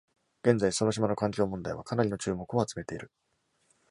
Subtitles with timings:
[0.41, 3.11] 現在、その島の環境問題はかなりの注目を集めている。